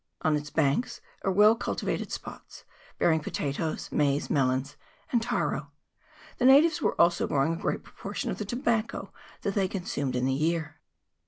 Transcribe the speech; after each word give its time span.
On 0.23 0.35
its 0.35 0.49
banks 0.49 0.99
are 1.23 1.31
well 1.31 1.55
cultivated 1.55 2.11
spots, 2.11 2.63
bearing 2.97 3.19
potatoes, 3.19 3.91
maize, 3.91 4.31
melons, 4.31 4.75
and 5.11 5.21
taro; 5.21 5.69
the 6.39 6.45
natives 6.45 6.81
were 6.81 6.99
also 6.99 7.27
growing 7.27 7.53
a 7.53 7.61
great 7.61 7.83
proportion 7.83 8.31
of 8.31 8.39
the 8.39 8.45
tobacco 8.45 9.13
that 9.43 9.53
they 9.53 9.67
consumed 9.67 10.15
in 10.15 10.25
the 10.25 10.33
year. 10.33 10.79